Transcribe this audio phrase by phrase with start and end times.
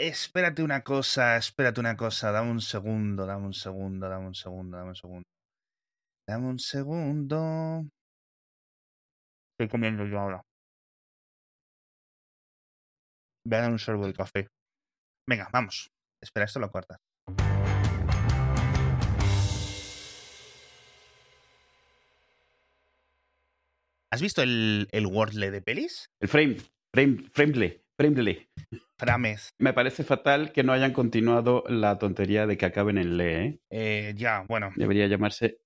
[0.00, 4.76] espérate una cosa, espérate una cosa, dame un segundo, dame un segundo, dame un segundo,
[4.76, 5.28] dame un segundo.
[6.26, 7.86] Dame un segundo.
[9.52, 10.42] Estoy comiendo yo ahora.
[13.44, 14.48] Voy a dar un sorbo de café.
[15.28, 15.90] Venga, vamos.
[16.22, 16.98] Espera, esto lo cortas.
[24.12, 26.06] ¿Has visto el, el Wordle de pelis?
[26.20, 26.56] El frame,
[26.92, 27.80] frame, framely,
[29.58, 33.60] Me parece fatal que no hayan continuado la tontería de que acaben en le, ¿eh?
[33.70, 34.70] Eh, ya, bueno.
[34.76, 35.58] Debería llamarse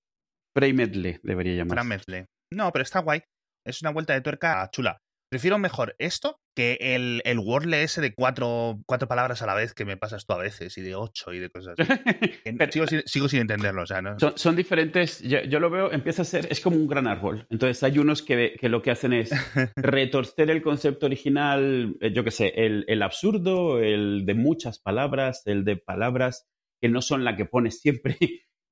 [0.53, 1.75] framedle, debería llamarse.
[1.75, 2.25] Framezle.
[2.51, 3.23] No, pero está guay.
[3.65, 4.97] Es una vuelta de tuerca chula.
[5.35, 9.73] Prefiero mejor esto que el, el Wordle ese de cuatro, cuatro palabras a la vez
[9.73, 11.91] que me pasas tú a veces, y de ocho y de cosas así.
[12.57, 14.17] Pero- sigo, sin, sigo sin entenderlo, o sea, ¿no?
[14.17, 17.45] Son, son diferentes, yo, yo lo veo, empieza a ser, es como un gran árbol.
[17.49, 19.29] Entonces hay unos que, que lo que hacen es
[19.75, 25.41] retorcer el concepto original, eh, yo qué sé, el, el absurdo, el de muchas palabras,
[25.47, 26.47] el de palabras
[26.79, 28.15] que no son la que pones siempre.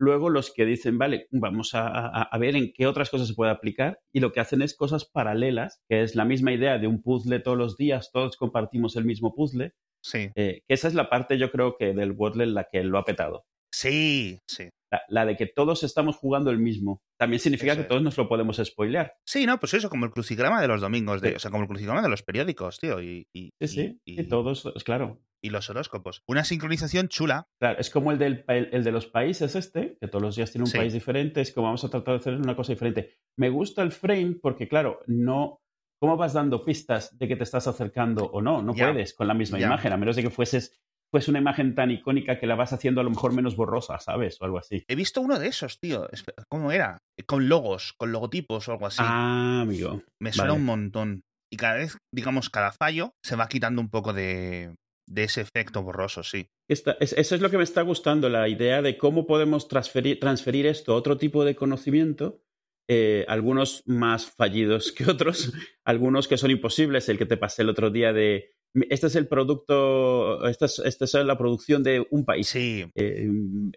[0.04, 3.34] Luego los que dicen, vale, vamos a, a- a ver en qué otras cosas se
[3.36, 6.88] puede aplicar y lo que hacen es cosas paralelas, que es la misma idea de
[6.88, 9.72] un puzzle todos los días, todos compartimos el mismo puzzle,
[10.04, 10.30] Sí.
[10.36, 12.98] eh, que esa es la parte yo creo que del Wordle en la que lo
[12.98, 13.46] ha petado.
[13.74, 14.70] Sí, sí.
[14.94, 17.02] La, la de que todos estamos jugando el mismo.
[17.18, 17.88] También significa Eso que es.
[17.88, 19.16] todos nos lo podemos spoilear.
[19.26, 21.36] Sí, no, pues eso, como el crucigrama de los domingos, de, Sí.
[21.36, 24.02] o sea, como el crucigrama de los periódicos, tío, y, y, Sí, sí.
[24.06, 25.20] y- Y todos, es claro.
[25.42, 26.22] y los horóscopos.
[26.28, 27.48] Una sincronización chula.
[27.60, 30.52] Claro, es como el, del, pa- el de los países este, que todos los días
[30.52, 30.78] tiene un Sí.
[30.78, 33.16] país diferente, es como vamos a tratar de hacer una cosa diferente.
[33.38, 35.60] Me gusta el frame porque, claro, no...
[36.00, 38.62] ¿Cómo vas dando pistas de que te estás acercando o no?
[38.62, 40.78] No puedes con la misma imagen, a menos de que fueses
[41.14, 44.42] fuese una imagen tan icónica que la vas haciendo a lo mejor menos borrosa, ¿sabes?
[44.42, 44.84] O algo así.
[44.88, 46.08] He visto uno de esos, tío.
[46.50, 46.98] ¿Cómo era?
[47.28, 48.98] Con logos, con logotipos o algo así.
[49.06, 50.02] Ah, amigo.
[50.20, 50.60] Me suena vale.
[50.60, 51.22] un montón.
[51.52, 54.74] Y cada vez, digamos, cada fallo se va quitando un poco de,
[55.08, 56.48] de ese efecto borroso, sí.
[56.68, 60.20] Esta- es- eso es lo que me está gustando, la idea de cómo podemos transferir,
[60.20, 62.42] transferir esto a otro tipo de conocimiento,
[62.90, 65.54] eh, algunos más fallidos que otros,
[65.86, 68.56] algunos que son imposibles, el que te pasé el otro día de,
[68.90, 72.86] este es el producto, esta es, esta es la producción de un país, Sí.
[72.96, 73.28] eh,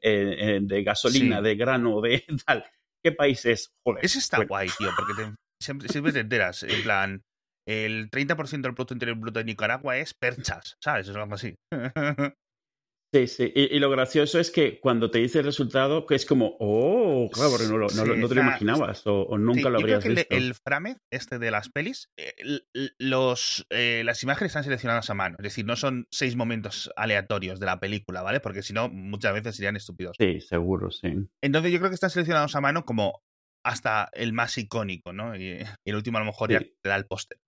[0.02, 1.44] eh, eh, de gasolina, Sí.
[1.44, 2.64] de grano, de tal.
[3.04, 3.70] ¿Qué país es?
[3.86, 4.04] Joder.
[4.04, 4.48] Ese está Bueno.
[4.48, 6.62] guay, tío, porque te- siempre, siempre te enteras.
[6.64, 7.22] En plan,
[7.68, 11.08] el 30% del Producto Interior Bruto de Nicaragua es perchas, ¿sabes?
[11.08, 11.54] Es algo así.
[13.16, 13.52] Sí, sí.
[13.54, 17.30] Y, y lo gracioso es que cuando te dice el resultado, que es como, oh,
[17.32, 19.64] claro, porque no, lo- no, lo- Sí, no te lo imaginabas o, o nunca Sí,
[19.64, 20.36] lo yo creo habrías que el, visto.
[20.36, 25.08] el Framez, este de las pelis, eh, l- l- los, eh, las imágenes están seleccionadas
[25.08, 25.36] a mano.
[25.38, 28.40] Es decir, no son seis momentos aleatorios de la película, ¿vale?
[28.40, 30.16] Porque si no, muchas veces serían estúpidos.
[30.18, 31.08] Sí, seguro, sí.
[31.42, 33.22] Entonces yo creo que están seleccionados a mano como
[33.64, 35.34] hasta el más icónico, ¿no?
[35.36, 35.52] Y,
[35.84, 37.38] y el último a lo mejor ya te da el póster.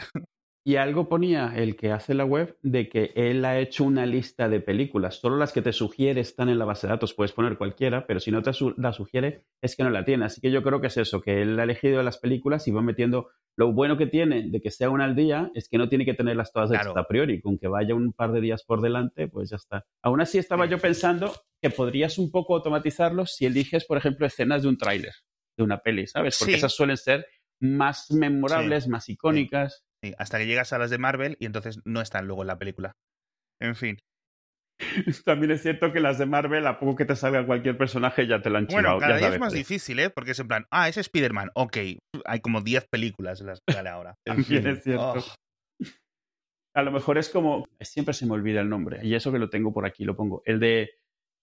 [0.68, 4.50] Y algo ponía el que hace la web de que él ha hecho una lista
[4.50, 5.14] de películas.
[5.18, 7.14] Solo las que te sugiere están en la base de datos.
[7.14, 10.26] Puedes poner cualquiera, pero si no te su- la sugiere es que no la tiene.
[10.26, 12.82] Así que yo creo que es eso, que él ha elegido las películas y va
[12.82, 13.28] metiendo...
[13.56, 16.12] Lo bueno que tiene de que sea una al día es que no tiene que
[16.12, 17.00] tenerlas todas hechas Claro.
[17.00, 17.40] a priori.
[17.40, 19.86] Con que vaya un par de días por delante, pues ya está.
[20.02, 24.64] Aún así estaba yo pensando que podrías un poco automatizarlo si eliges, por ejemplo, escenas
[24.64, 25.14] de un tráiler,
[25.56, 26.36] de una peli, ¿sabes?
[26.38, 26.58] Porque Sí.
[26.58, 27.26] esas suelen ser
[27.58, 29.86] más memorables, más icónicas.
[30.02, 32.58] Sí, hasta que llegas a las de Marvel y entonces no están luego en la
[32.58, 32.92] película.
[33.60, 33.98] En fin.
[35.24, 38.40] También es cierto que las de Marvel, a poco que te salga cualquier personaje, ya
[38.40, 38.98] te lo han Bueno, chivado.
[39.00, 39.58] cada ya día es más ¿eh?
[39.58, 40.10] difícil, ¿eh?
[40.10, 41.76] Porque es en plan, ah, es Spider-Man, ok.
[42.24, 44.14] Hay como 10 películas en las que sale ahora.
[44.24, 45.14] También es cierto.
[45.18, 45.24] Oh,
[46.76, 47.64] A lo mejor es como.
[47.80, 49.00] Siempre se me olvida el nombre.
[49.04, 50.42] Y eso que lo tengo por aquí, lo pongo.
[50.44, 50.90] El de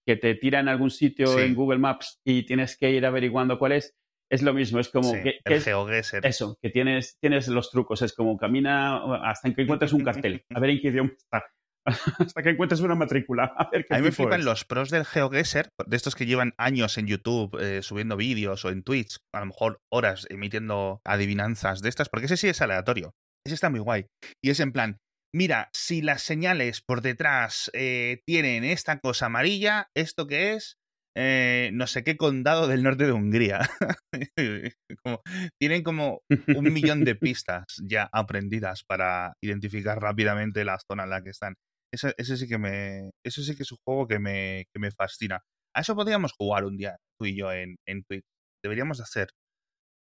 [0.08, 1.42] que te tira en algún sitio Sí.
[1.42, 3.92] en Google Maps y tienes que ir averiguando cuál es.
[4.30, 4.80] Es lo mismo.
[4.80, 8.02] Es como sí, que, que el eso, que tienes, tienes los trucos.
[8.02, 10.44] Es como camina hasta que encuentres un cartel.
[10.54, 11.44] A ver en qué idioma está.
[12.20, 13.54] hasta que encuentres una matrícula.
[13.56, 14.46] A ver qué A mí me flipan es.
[14.46, 18.70] los pros del GeoGuessr, de estos que llevan años en YouTube eh, subiendo vídeos o
[18.70, 23.14] en Twitch, a lo mejor horas emitiendo adivinanzas de estas, porque ese sí es aleatorio.
[23.46, 24.08] Ese está muy guay.
[24.44, 24.98] Y es en plan,
[25.32, 30.80] mira, si las señales por detrás eh, tienen esta cosa amarilla, ¿esto qué es?
[31.18, 33.60] Eh, no sé qué condado del norte de Hungría.
[35.04, 35.22] Como-
[35.60, 36.22] tienen como
[36.56, 41.56] un millón de pistas ya aprendidas para identificar rápidamente la zona en la que están.
[41.94, 43.12] Eso, eso sí que me.
[43.26, 45.42] Eso sí que es un juego que me, que me fascina.
[45.76, 48.24] A eso podríamos jugar un día, tú y yo, en, en Twitch.
[48.64, 49.30] Deberíamos de hacer.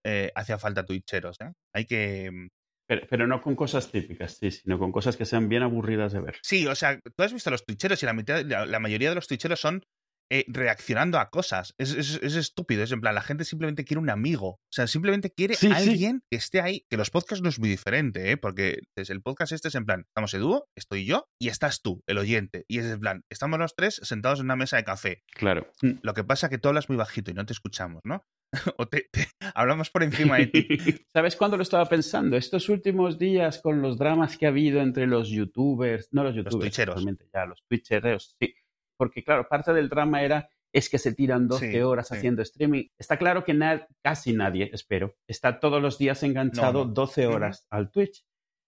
[0.06, 1.52] Eh, hacía falta twitcheros, ¿eh?
[1.74, 2.30] Hay que.
[2.32, 2.48] mm,
[2.88, 6.22] Pero, pero no con cosas típicas, sí, sino con cosas que sean bien aburridas de
[6.22, 6.38] ver.
[6.44, 9.16] Sí, o sea, tú has visto los twitcheros y la, mitad, la, la mayoría de
[9.16, 9.82] los twitcheros son
[10.31, 11.74] eh, reaccionando a cosas.
[11.77, 12.83] Es, es, es, estúpido.
[12.83, 14.48] Es en plan, la gente simplemente quiere un amigo.
[14.50, 15.74] O sea, simplemente quiere Sí, sí.
[15.74, 16.86] alguien que esté ahí.
[16.89, 18.38] Que los podcasts no es muy diferente, ¿eh?
[18.38, 22.01] Porque es- el podcast este es en plan, estamos dúo, estoy yo y estás tú,
[22.07, 22.66] el oyente.
[22.68, 25.24] Y es en plan, estamos los tres sentados en una mesa de café.
[25.33, 25.72] Claro.
[25.81, 25.92] Mm.
[26.01, 28.24] Lo que pasa es que tú hablas muy bajito y no te escuchamos, ¿no?
[28.77, 30.68] o te, te- hablamos por encima de ti.
[31.13, 32.36] ¿Sabes cuándo lo estaba pensando?
[32.38, 36.60] Estos últimos días con los dramas que ha habido entre los youtubers, no los youtubers,
[36.60, 36.95] twitcheros.
[36.95, 38.54] realmente ya, los twitchereos, sí.
[38.98, 42.16] Porque claro, parte del drama era es que se tiran 12 Sí, horas sí.
[42.18, 42.88] haciendo streaming.
[42.98, 46.94] Está claro que na- casi nadie, espero, está todos los días enganchado No, no.
[46.94, 47.36] 12 Ujú.
[47.36, 48.26] horas al Twitch,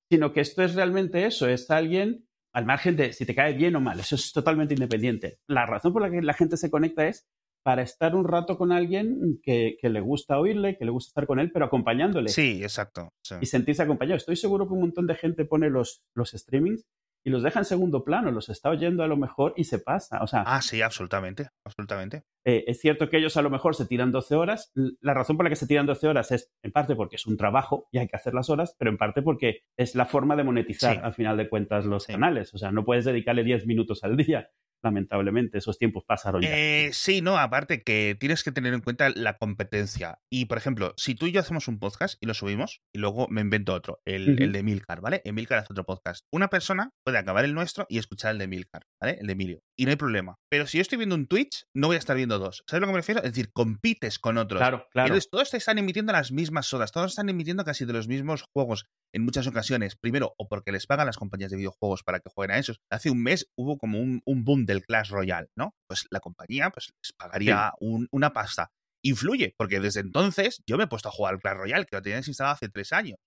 [0.10, 3.76] sino que esto es realmente eso, es alguien al margen de si te cae bien
[3.76, 5.40] o mal, eso es totalmente independiente.
[5.48, 7.28] La razón por la que la gente se conecta es
[7.64, 11.28] para estar un rato con alguien que, que le gusta oírle, que le gusta estar
[11.28, 13.10] con él, pero acompañándole Sí, exacto.
[13.22, 13.36] sí.
[13.42, 14.16] y sentirse acompañado.
[14.16, 16.86] Estoy seguro que un montón de gente pone los, los streamings
[17.24, 20.22] y los deja en segundo plano, los está oyendo a lo mejor y se pasa.
[20.24, 21.50] O sea, Ah, sí, absolutamente.
[21.66, 22.24] Absolutamente.
[22.46, 24.72] eh, es cierto que ellos a lo mejor se tiran 12 horas.
[25.02, 27.36] La razón por la que se tiran 12 horas es en parte porque es un
[27.38, 30.44] trabajo y hay que hacer las horas, pero en parte porque es la forma de
[30.46, 31.02] monetizar Sí.
[31.04, 32.14] al final de cuentas los Sí.
[32.14, 32.54] canales.
[32.54, 34.50] O sea, no puedes dedicarle 10 minutos al día.
[34.84, 36.50] Lamentablemente, esos tiempos pasaron ya.
[36.52, 40.20] Eh, sí, no, aparte que tienes que tener en cuenta la competencia.
[40.32, 43.28] Y, por ejemplo, si tú y yo hacemos un podcast y lo subimos, y luego
[43.30, 45.22] me invento otro, el, el de Milcar, ¿vale?
[45.26, 46.26] Emilcar hace otro podcast.
[46.32, 49.18] Una persona puede acabar el nuestro y escuchar el de Milcar, ¿vale?
[49.20, 49.60] El de Emilio.
[49.78, 50.36] Y no hay problema.
[50.50, 52.64] Pero si yo estoy viendo un Twitch, no voy a estar viendo dos.
[52.68, 53.22] ¿Sabes lo que me refiero?
[53.22, 54.60] Es decir, compites con otros.
[54.60, 55.08] Claro, claro.
[55.08, 58.44] Entonces, todos te están emitiendo las mismas horas, todos están emitiendo casi de los mismos
[58.54, 59.96] juegos en muchas ocasiones.
[59.96, 62.80] Primero, o porque les pagan las compañías de videojuegos para que jueguen a esos.
[62.92, 65.76] Hace un mes hubo como un, un boom del Clash Royale, ¿no?
[65.88, 68.70] Pues la compañía pues, les pagaría un- una pasta.
[69.04, 72.02] Influye, porque desde entonces yo me he puesto a jugar al Clash Royale, que lo
[72.02, 73.18] tenía instalado hace tres años.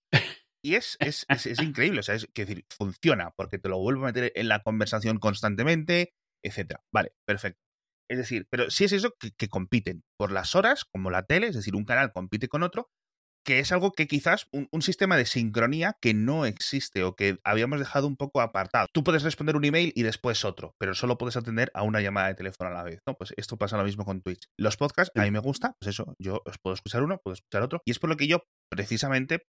[0.62, 3.78] Y es, es, es, es increíble, o sea, es que decir, funciona, porque te lo
[3.78, 6.12] vuelvo a meter en la conversación constantemente,
[6.44, 6.80] etcétera.
[6.92, 7.60] Vale, perfecto.
[8.10, 11.46] Es decir, pero sí es eso que, que compiten por las horas, como la tele,
[11.46, 12.90] es decir, un canal compite con otro,
[13.44, 17.38] que es algo que quizás un, un sistema de sincronía que no existe o que
[17.44, 18.87] habíamos dejado un poco apartado.
[18.92, 22.28] Tú puedes responder un email y después otro, pero solo puedes atender a una llamada
[22.28, 23.14] de teléfono a la vez, ¿no?
[23.14, 24.44] Pues esto pasa lo mismo con Twitch.
[24.58, 27.62] Los podcasts, a mí me gusta, pues eso, yo os puedo escuchar uno, puedo escuchar
[27.62, 29.42] otro, y es por lo que yo, precisamente,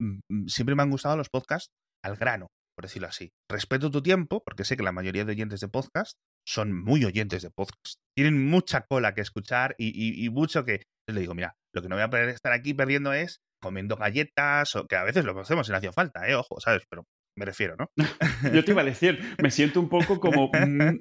[0.00, 1.70] mm, mm, siempre me han gustado los podcasts
[2.04, 2.46] al grano,
[2.76, 3.30] por decirlo así.
[3.50, 6.14] Respeto tu tiempo, porque sé que la mayoría de oyentes de podcast
[6.46, 7.96] son muy oyentes de podcast.
[8.16, 10.82] Tienen mucha cola que escuchar y, y- y mucho que...
[11.08, 13.96] Yo le digo, mira, lo que no voy a poder estar aquí perdiendo es comiendo
[13.96, 16.34] galletas, o que a veces lo hacemos si no hacía falta, ¿eh?
[16.34, 16.82] Ojo, ¿sabes?
[16.90, 17.04] Pero
[17.38, 17.90] me refiero, ¿no?
[18.52, 20.50] Yo te iba a decir, me siento un poco como...
[20.52, 21.00] mm,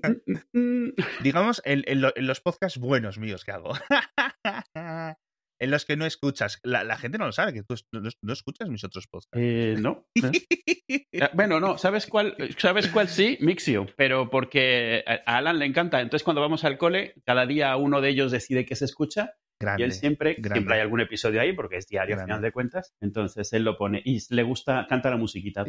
[0.54, 0.94] mm, mm.
[1.24, 3.74] Digamos, en, en lo- en los podcasts buenos míos que hago.
[5.60, 6.60] en los que no escuchas.
[6.64, 9.30] La, la gente no lo sabe, que tú no, no escuchas mis otros podcasts.
[9.36, 10.06] Eh, no.
[10.16, 12.36] Eh, Bueno, no, ¿sabes cuál?
[12.58, 13.38] ¿Sabes cuál sí?
[13.42, 16.02] Mixio, pero porque a a Alan le encanta.
[16.02, 19.82] Entonces, cuando vamos al cole, cada día uno de ellos decide qué se escucha Grande.
[19.82, 20.56] y él siempre, grande.
[20.60, 22.32] siempre hay algún episodio ahí porque es diario a Grande.
[22.34, 22.94] final de cuentas.
[23.02, 25.64] Entonces, él lo pone y le gusta, canta la musiquita.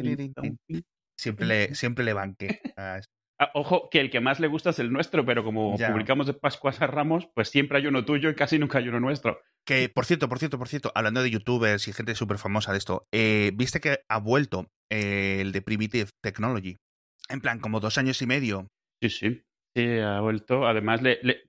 [1.17, 2.59] Siempre le, siempre le banqué.
[2.77, 2.99] Ah,
[3.39, 5.91] Ah, Ojo, que el que más le gusta es el nuestro, pero como Ya.
[5.91, 8.99] publicamos de Pascuas a Ramos, pues siempre hay uno tuyo y casi nunca hay uno
[8.99, 9.41] nuestro.
[9.65, 12.77] Que, por cierto, por cierto, por cierto, hablando de youtubers y gente súper famosa de
[12.77, 16.77] esto, eh, ¿viste que ha vuelto eh, el de Primitive Technology?
[17.27, 18.67] En plan, como dos años y medio.
[19.01, 19.41] Sí, sí.
[19.75, 20.67] Sí, ha vuelto.
[20.67, 21.41] Además, le, le-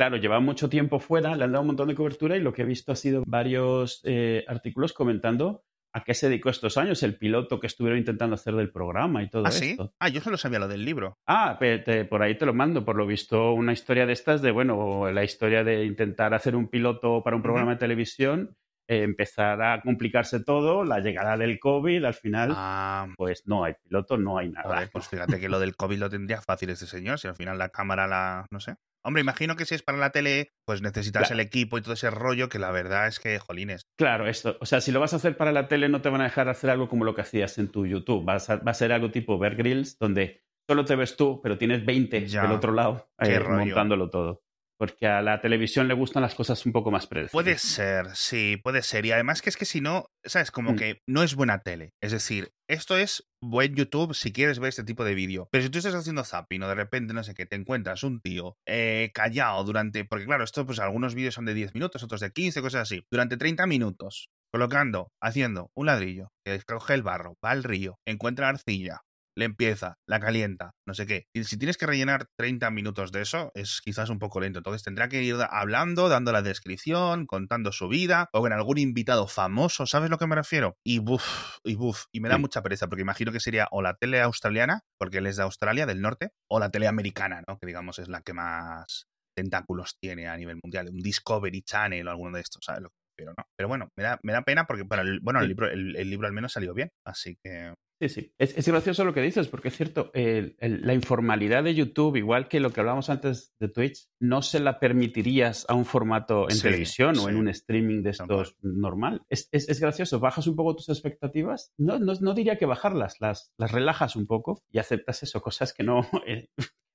[0.00, 2.62] claro, lleva mucho tiempo fuera, le han dado un montón de cobertura y lo que
[2.62, 5.62] he visto ha sido varios eh, artículos comentando
[5.92, 9.28] a qué se dedicó estos años, el piloto que estuvieron intentando hacer del programa y
[9.28, 9.76] todo ¿Ah, sí?
[9.98, 11.18] Ah, yo solo sabía lo del libro.
[11.26, 14.52] Ah, te- por ahí te lo mando, por lo visto, una historia de estas de,
[14.52, 18.56] bueno, la historia de intentar hacer un piloto para un programa de televisión,
[18.90, 23.74] eh, empezar a complicarse todo, la llegada del COVID, al final, Ah, pues no hay
[23.82, 24.88] piloto, no hay nada.
[24.92, 27.68] pues fíjate que lo del COVID lo tendría fácil este señor, si al final la
[27.68, 28.46] cámara la...
[28.50, 28.74] no sé.
[29.02, 31.34] Hombre, imagino que si es para la tele, pues necesitas Claro.
[31.34, 33.82] el equipo y todo ese rollo, que la verdad es que, jolines.
[33.96, 34.58] Claro, esto.
[34.60, 36.48] O sea, si lo vas a hacer para la tele, no te van a dejar
[36.50, 38.24] hacer algo como lo que hacías en tu YouTube.
[38.26, 41.56] Vas a- va a ser algo tipo Bear Grylls, donde solo te ves tú, pero
[41.56, 42.42] tienes 20 Ya.
[42.42, 44.42] del otro lado eh, montándolo todo.
[44.80, 47.60] Porque a la televisión le gustan las cosas un poco más Puede predecibles.
[47.60, 49.04] ser, sí, puede ser.
[49.04, 50.50] Y además que es que si no, ¿sabes?
[50.50, 50.76] Como Mm.
[50.76, 51.90] que no es buena tele.
[52.02, 55.48] Es decir, esto es buen YouTube si quieres ver este tipo de vídeo.
[55.52, 58.22] Pero si tú estás haciendo zapping o de repente, no sé qué, te encuentras un
[58.22, 60.06] tío eh, callado durante...
[60.06, 63.04] Porque claro, esto pues algunos vídeos son de 10 minutos, otros de 15, cosas así.
[63.12, 68.48] Durante 30 minutos, colocando, haciendo un ladrillo, que coge el barro, va al río, encuentra
[68.48, 69.02] arcilla,
[69.36, 71.26] le empieza, la calienta, no sé qué.
[71.34, 74.58] Y si tienes que rellenar 30 minutos de eso, es quizás un poco lento.
[74.58, 79.26] Entonces tendrá que ir hablando, dando la descripción, contando su vida, o con algún invitado
[79.28, 80.76] famoso, ¿sabes lo que me refiero?
[80.84, 81.24] Y buf,
[81.64, 82.40] y buf, y me da Sí.
[82.40, 85.86] mucha pereza, porque imagino que sería o la tele australiana, porque él es de Australia,
[85.86, 87.58] del norte, o la tele americana, ¿no?
[87.58, 89.06] Que digamos es la que más
[89.36, 92.82] tentáculos tiene a nivel mundial, un Discovery Channel o alguno de estos, ¿sabes?
[93.16, 93.44] Pero no.
[93.56, 96.26] Pero bueno, me da, me da pena porque bueno, el, bueno, el libro, el, libro
[96.26, 97.74] al menos salió bien, así que.
[98.00, 98.34] Sí, sí.
[98.38, 102.70] Es, gracioso lo que dices, porque es cierto, la informalidad de YouTube, igual que lo
[102.70, 107.28] que hablábamos antes de Twitch, no se la permitirías a un formato en televisión o
[107.28, 109.22] en un streaming de estos normal.
[109.28, 114.16] Es, gracioso, bajas un poco tus expectativas, no, no, diría que bajarlas, las, las relajas
[114.16, 116.48] un poco y aceptas eso, cosas que no, eh,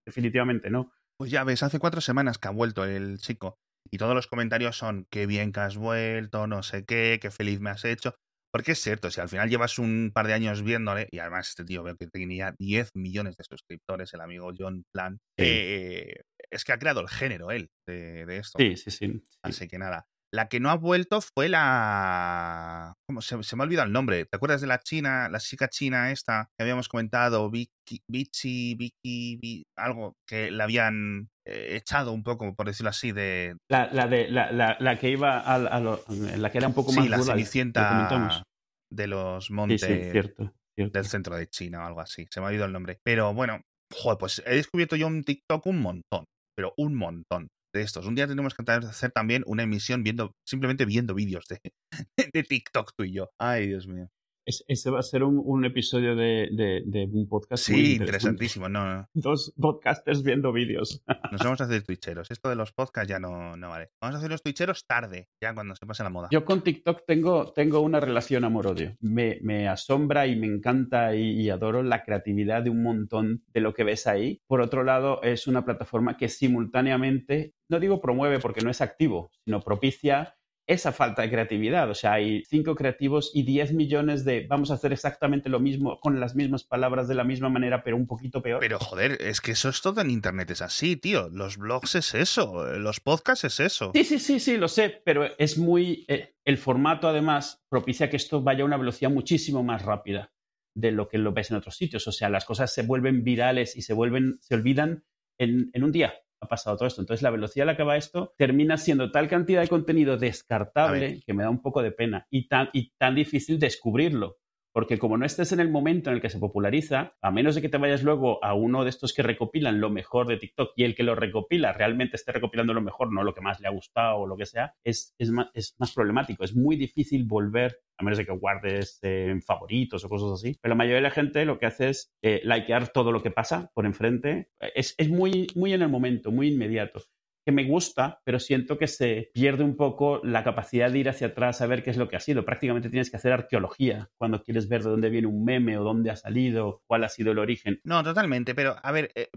[0.05, 0.91] definitivamente no.
[1.17, 3.59] Pues ya ves, hace cuatro semanas que ha vuelto el chico
[3.91, 7.59] y todos los comentarios son qué bien que has vuelto, no sé qué, qué feliz
[7.59, 8.15] me has hecho.
[8.55, 11.65] Porque es cierto, si al final llevas un par de años viéndole, y además este
[11.65, 16.71] tío veo que tenía 10 millones de suscriptores, el amigo John Plan, eh, es que
[16.71, 18.57] ha creado el género él de, de esto.
[18.57, 19.21] Sí, sí, sí.
[19.43, 22.93] Así que nada, la que no ha vuelto fue la.
[23.05, 24.25] ¿Cómo se, me ha olvidado el nombre?
[24.25, 27.51] ¿Te acuerdas de la china, la chica china esta que habíamos comentado?
[27.51, 33.55] Vicky, Vicky, Vicky, algo que la habían echado un poco, por decirlo así, de.
[33.69, 37.05] La, la de, la, la, que iba a, la que era un poco más.
[37.05, 38.43] Sí, la Cenicienta
[38.91, 42.25] de los montes cierto, del centro de China o algo así.
[42.29, 42.99] Se me ha olvidado el nombre.
[43.03, 43.61] Pero bueno,
[43.93, 46.25] joder, pues he descubierto yo un TikTok un montón.
[46.57, 48.05] Pero un montón de estos.
[48.05, 51.59] Un día tenemos que hacer también una emisión viendo, simplemente viendo vídeos de,
[52.33, 53.29] de TikTok tú y yo.
[53.39, 54.07] Ay, Dios mío
[54.45, 57.65] ese va a ser un, episodio de, un podcast.
[57.65, 58.69] Sí, interesantísimo.
[58.69, 61.03] No, Dos podcasters viendo vídeos.
[61.31, 62.29] Nos vamos a hacer twitcheros.
[62.29, 63.89] Esto de los podcasts ya no, no vale.
[64.01, 66.29] Vamos a hacer los twitcheros tarde, ya cuando se pase la moda.
[66.31, 68.95] Yo con TikTok tengo, tengo una relación amor-odio.
[68.99, 73.73] Me, me, asombra y me encanta y, adoro la creatividad de un montón de lo
[73.73, 74.41] que ves ahí.
[74.47, 79.31] Por otro lado, es una plataforma que simultáneamente, no digo promueve porque no es activo,
[79.43, 80.35] sino propicia
[80.67, 81.89] esa falta de creatividad.
[81.89, 85.99] O sea, hay cinco creativos y 10 millones de vamos a hacer exactamente lo mismo
[85.99, 88.59] con las mismas palabras de la misma manera, pero un poquito peor.
[88.59, 91.29] Pero joder, es que eso es todo en Internet, es así, tío.
[91.29, 93.91] Los blogs es eso, los podcasts es eso.
[93.93, 96.05] Sí, sí, sí, sí, lo sé, pero es muy...
[96.07, 100.31] Eh, el formato además propicia que esto vaya a una velocidad muchísimo más rápida
[100.75, 102.07] de lo que lo ves en otros sitios.
[102.07, 105.05] O sea, las cosas se vuelven virales y se vuelven, se olvidan
[105.39, 106.13] en, en un día
[106.45, 107.01] ha pasado todo esto.
[107.01, 111.21] Entonces, la velocidad a la que va esto termina siendo tal cantidad de contenido descartable
[111.25, 114.37] que me da un poco de pena y tan, y tan difícil descubrirlo.
[114.75, 117.61] Porque como no estés en el momento en el que se populariza, a menos de
[117.61, 120.83] que te vayas luego a uno de estos que recopilan lo mejor de TikTok y
[120.83, 123.71] el que lo recopila realmente esté recopilando lo mejor, no lo que más le ha
[123.71, 126.43] gustado o lo que sea, es, es, más, es más problemático.
[126.43, 130.59] Es muy difícil volver, a menos de que guardes en favoritos o cosas así.
[130.61, 133.31] Pero la mayoría de la gente lo que hace es eh, likear todo lo que
[133.31, 134.49] pasa por enfrente.
[134.59, 136.99] Es, es muy, muy en el momento, muy inmediato
[137.45, 141.27] que me gusta, pero siento que se pierde un poco la capacidad de ir hacia
[141.27, 142.43] atrás a ver qué es lo que ha sido.
[142.43, 146.09] Prácticamente tienes que hacer arqueología cuando quieres ver de dónde viene un meme o dónde
[146.09, 147.79] ha salido, cuál ha sido el origen.
[147.83, 149.29] No, totalmente, pero a ver, eh,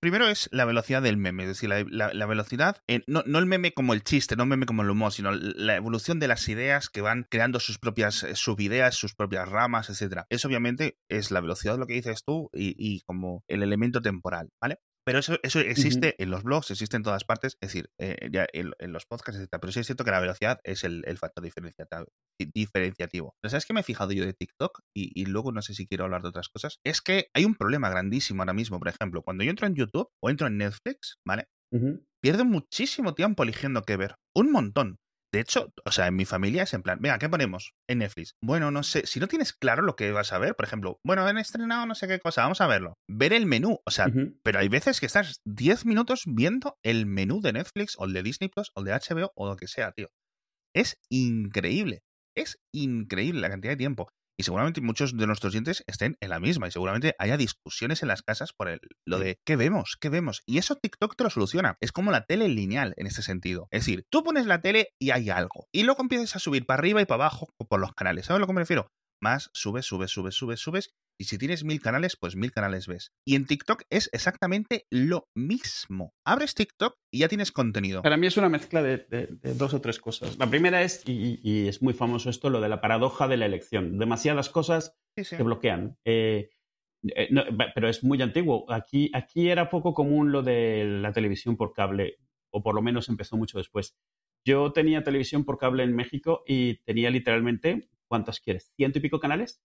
[0.00, 3.92] primero es la velocidad del meme, es decir, la, velocidad, no, no, el meme como
[3.92, 7.00] el chiste, no el meme como el humor, sino la evolución de las ideas que
[7.00, 10.26] van creando sus propias eh, subideas, sus propias ramas, etcétera.
[10.30, 14.50] Eso obviamente es la velocidad lo que dices tú y, y como el elemento temporal,
[14.60, 14.78] ¿vale?
[15.06, 18.44] Pero eso, eso existe en los blogs, existe en todas partes, es decir, eh, ya
[18.52, 19.58] en, los podcasts, etc.
[19.60, 23.36] Pero sí es cierto que la velocidad es el, factor diferenciativo.
[23.40, 24.80] Pero ¿sabes qué me he fijado yo de TikTok?
[24.92, 26.80] Y, luego no sé si quiero hablar de otras cosas.
[26.84, 28.80] Es que hay un problema grandísimo ahora mismo.
[28.80, 31.46] Por ejemplo, cuando yo entro en YouTube o entro en Netflix, ¿vale?
[32.20, 34.16] Pierdo muchísimo tiempo eligiendo qué ver.
[34.34, 34.98] Un montón.
[35.32, 38.36] De hecho, o sea, en mi familia es en plan, venga, ¿qué ponemos en Netflix?
[38.42, 41.26] Bueno, no sé, si no tienes claro lo que vas a ver, por ejemplo, bueno,
[41.26, 42.94] han estrenado no sé qué cosa, vamos a verlo.
[43.08, 44.06] Ver el menú, o sea,
[44.42, 48.22] pero hay veces que estás 10 minutos viendo el menú de Netflix o el de
[48.22, 50.08] Disney Plus o el de HBO o lo que sea, tío.
[50.74, 52.02] Es increíble.
[52.36, 54.10] Es increíble la cantidad de tiempo.
[54.38, 58.08] Y seguramente muchos de nuestros dientes estén en la misma y seguramente haya discusiones en
[58.08, 59.96] las casas por el, lo de ¿qué vemos?
[60.00, 60.42] ¿qué vemos?
[60.46, 61.76] Y eso TikTok te lo soluciona.
[61.80, 63.68] Es como la tele lineal en ese sentido.
[63.70, 65.68] Es decir, tú pones la tele y hay algo.
[65.72, 68.26] Y luego empiezas a subir para arriba y para abajo por los canales.
[68.26, 68.88] ¿Sabes a lo que me refiero?
[69.22, 73.12] Más subes, subes, subes, subes, subes y si tienes mil canales, pues mil canales ves.
[73.24, 76.14] Y en TikTok es exactamente lo mismo.
[76.24, 78.02] Abres TikTok y ya tienes contenido.
[78.02, 80.38] Para mí es una mezcla de, dos o tres cosas.
[80.38, 83.98] La primera es, y, es muy famoso esto, lo de la paradoja de la elección.
[83.98, 85.96] Demasiadas cosas se bloquean.
[86.04, 86.50] Eh,
[87.14, 87.28] eh,
[87.74, 88.70] pero es muy antiguo.
[88.70, 92.18] Aquí, aquí era poco común lo de la televisión por cable,
[92.50, 93.96] o por lo menos empezó mucho después.
[94.44, 98.72] Yo tenía televisión por cable en México y tenía literalmente, ¿cuántos quieres?
[98.76, 99.60] ¿Ciento y pico canales?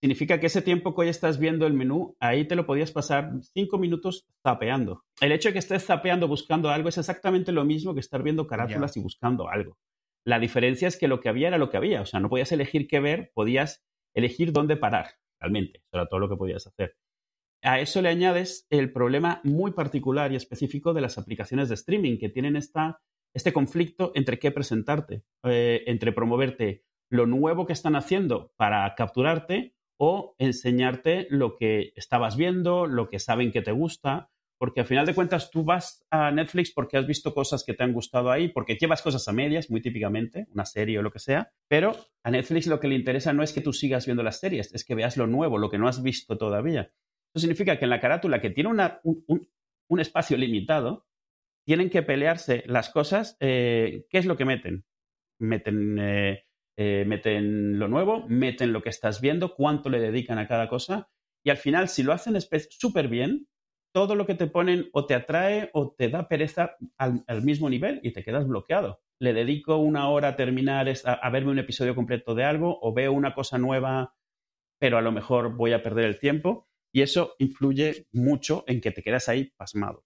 [0.00, 3.32] Significa que ese tiempo que hoy estás viendo el menú, ahí te lo podías pasar
[3.52, 5.04] cinco minutos zapeando.
[5.20, 8.46] El hecho de que estés zapeando buscando algo es exactamente lo mismo que estar viendo
[8.46, 9.78] carátulas y buscando algo.
[10.24, 12.02] La diferencia es que lo que había era lo que había.
[12.02, 15.06] O sea, no podías elegir qué ver, podías elegir dónde parar,
[15.40, 15.78] realmente.
[15.78, 16.96] Eso era todo lo que podías hacer.
[17.62, 22.18] a eso le añades el problema muy particular y específico de las aplicaciones de streaming,
[22.18, 23.00] que tienen esta,
[23.34, 29.74] este conflicto entre qué presentarte, eh, entre promoverte lo nuevo que están haciendo para capturarte
[29.98, 35.06] o enseñarte lo que estabas viendo, lo que saben que te gusta, porque al final
[35.06, 38.48] de cuentas tú vas a Netflix porque has visto cosas que te han gustado ahí,
[38.48, 42.30] porque llevas cosas a medias, muy típicamente, una serie o lo que sea, pero a
[42.30, 44.94] Netflix lo que le interesa no es que tú sigas viendo las series, es que
[44.94, 46.92] veas lo nuevo, lo que no has visto todavía.
[47.34, 51.06] Eso significa que en la carátula, que tiene un, espacio limitado,
[51.64, 53.36] tienen que pelearse las cosas.
[53.40, 54.84] Eh, ¿Qué es lo que meten?
[55.38, 56.47] Meten, eh,
[56.80, 61.10] eh, meten lo nuevo, meten lo que estás viendo, cuánto le dedican a cada cosa.
[61.44, 62.38] Y al final, si lo hacen
[62.70, 63.48] súper bien,
[63.92, 67.98] todo lo que te ponen o te atrae o te da pereza al, mismo nivel
[68.04, 69.00] y te quedas bloqueado.
[69.18, 73.12] Le dedico una hora a terminar, a, verme un episodio completo de algo o veo
[73.12, 74.14] una cosa nueva,
[74.78, 78.92] pero a lo mejor voy a perder el tiempo y eso influye mucho en que
[78.92, 80.04] te quedas ahí pasmado.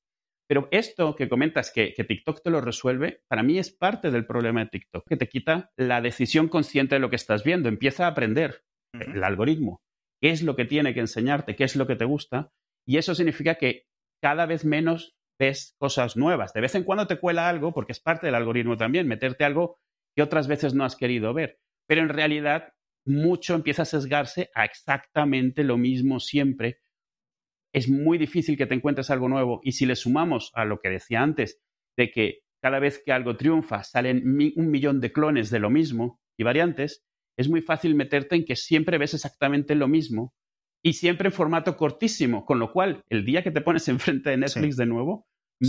[0.49, 4.27] Pero esto que comentas que, que, TikTok te lo resuelve, para mí es parte del
[4.27, 8.05] problema de TikTok, que te quita la decisión consciente de lo que estás viendo, empieza
[8.05, 9.81] a aprender el algoritmo,
[10.21, 12.51] qué es lo que tiene que enseñarte, qué es lo que te gusta,
[12.87, 13.87] y eso significa que
[14.23, 16.53] cada vez menos ves cosas nuevas.
[16.53, 19.79] De vez en cuando te cuela algo, porque es parte del algoritmo también, meterte algo
[20.15, 21.59] que otras veces no has querido ver.
[21.89, 22.73] Pero en realidad
[23.05, 26.79] mucho empieza a sesgarse a exactamente lo mismo siempre.
[27.75, 29.61] Es muy difícil que te encuentres algo nuevo.
[29.62, 31.61] Y si le sumamos a lo que decía antes,
[31.97, 34.23] de que cada vez que algo triunfa salen
[34.57, 37.05] un millón de clones de lo mismo y variantes,
[37.37, 40.35] es muy fácil meterte en que siempre ves exactamente lo mismo
[40.85, 44.37] y siempre en formato cortísimo, con lo cual el día que te pones enfrente de
[44.37, 45.26] Netflix de nuevo,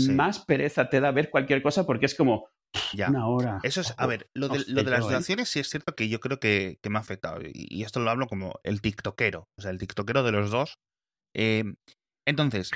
[0.09, 2.47] más pereza te da ver cualquier cosa porque es como
[2.93, 3.09] ya.
[3.09, 3.59] una hora.
[3.61, 6.19] Eso es, a ver, lo de, lo de las donaciones sí es cierto que yo
[6.19, 9.77] creo que, me ha afectado y, esto lo hablo como el tiktokero, o sea, el
[9.77, 10.79] tiktokero de los dos.
[11.35, 11.63] Eh,
[12.25, 12.71] entonces,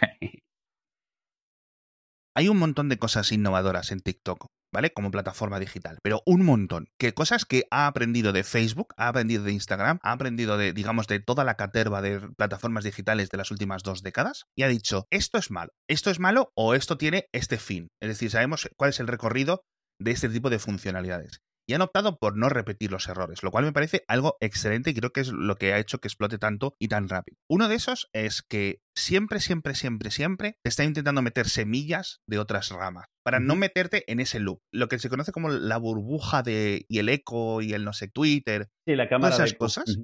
[2.36, 4.48] hay un montón de cosas innovadoras en TikTok.
[4.74, 4.92] ¿vale?
[4.92, 6.90] Como plataforma digital, pero un montón.
[7.00, 11.08] Que cosas que ha aprendido de Facebook, ha aprendido de Instagram, ha aprendido de, digamos,
[11.08, 15.08] de toda la caterva de plataformas digitales de las últimas dos décadas y ha dicho,
[15.10, 17.88] esto es malo, esto es malo o esto tiene este fin.
[18.02, 19.64] Es decir, sabemos cuál es el recorrido
[20.00, 23.66] de este tipo de funcionalidades y han optado por no repetir los errores, lo cual
[23.66, 26.76] me parece algo excelente y creo que es lo que ha hecho que explote tanto
[26.80, 27.38] y tan rápido.
[27.50, 32.40] Uno de esos es que siempre, siempre, siempre, siempre te está intentando meter semillas de
[32.40, 34.62] otras ramas para no meterte en ese loop.
[34.72, 38.08] Lo que se conoce como la burbuja de y el eco y el no sé
[38.08, 38.70] Twitter.
[38.86, 39.98] Sí, la cámara todas esas cosas.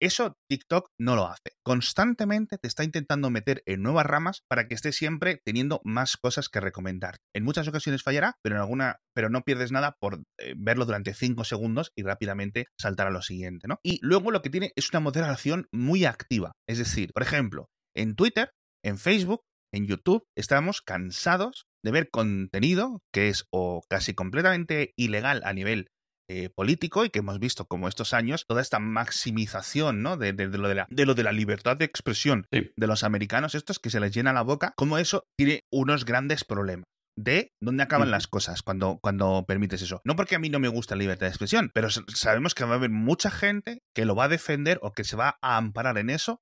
[0.00, 1.52] Eso TikTok no lo hace.
[1.64, 6.48] Constantemente te está intentando meter en nuevas ramas para que estés siempre teniendo más cosas
[6.48, 7.16] que recomendar.
[7.34, 11.14] En muchas ocasiones fallará, pero en alguna, pero no pierdes nada por eh, verlo durante
[11.14, 13.78] 5 segundos y rápidamente saltar a lo siguiente, ¿no?
[13.82, 16.52] Y luego lo que tiene es una moderación muy activa.
[16.68, 18.50] Es decir, por ejemplo, en Twitter,
[18.84, 25.42] en Facebook, en YouTube, estamos cansados de ver contenido que es o casi completamente ilegal
[25.44, 25.88] a nivel
[26.28, 30.16] eh, político y que hemos visto como estos años toda esta maximización ¿no?
[30.16, 33.78] de, lo de, la, de, lo de la libertad de expresión de los americanos, estos
[33.78, 36.84] que se les llena la boca, como eso tiene unos grandes problemas
[37.16, 40.00] de dónde acaban las cosas cuando, cuando permites eso.
[40.04, 42.72] No porque a mí no me gusta la libertad de expresión, pero sabemos que va
[42.72, 45.98] a haber mucha gente que lo va a defender o que se va a amparar
[45.98, 46.40] en eso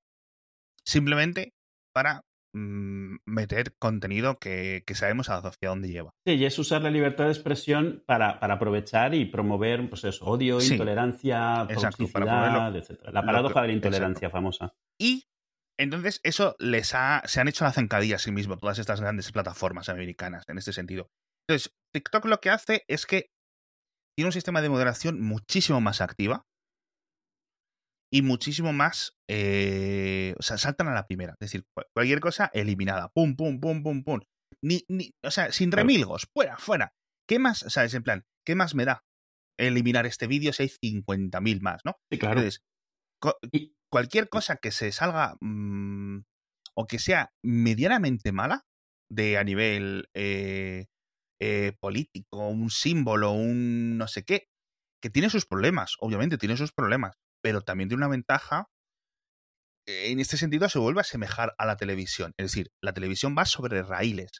[0.85, 1.53] simplemente
[1.93, 2.21] para
[2.53, 6.11] meter contenido que, sabemos hacia dónde lleva.
[6.25, 10.61] Sí, y es usar la libertad de expresión para, aprovechar y promover pues eso, odio,
[10.61, 13.01] intolerancia, toxicidad, etc.
[13.11, 14.73] La paradoja de la intolerancia famosa.
[14.99, 15.23] Y
[15.79, 19.31] entonces eso les ha, se han hecho la zancadilla a sí mismo, todas estas grandes
[19.31, 21.09] plataformas americanas en este sentido.
[21.47, 23.31] Entonces, TikTok lo que hace es que
[24.15, 26.45] tiene un sistema de moderación muchísimo más activa,
[28.13, 31.33] y muchísimo más, eh, o sea, saltan a la primera.
[31.33, 33.09] Es decir, cualquier cosa eliminada.
[33.09, 34.19] Pum, pum, pum, pum, pum.
[34.61, 36.27] Ni, ni, o sea, sin remilgos.
[36.31, 36.93] Fuera, fuera.
[37.27, 37.63] ¿Qué más?
[37.63, 39.03] O sea, es en plan, ¿qué más me da
[39.59, 41.95] eliminar este vídeo si hay 50.000 más, ¿no?
[42.11, 42.39] Sí, claro.
[42.39, 42.61] Entonces,
[43.91, 46.19] cualquier cosa que se salga mm,
[46.75, 48.61] o que sea medianamente mala
[49.09, 50.85] de a nivel eh,
[51.41, 54.49] eh, político, un símbolo, un no sé qué,
[55.01, 58.69] que tiene sus problemas, obviamente tiene sus problemas pero también tiene una ventaja.
[59.85, 62.31] En este sentido se vuelve a asemejar a la televisión.
[62.37, 64.31] Es decir, la televisión va sobre raíles.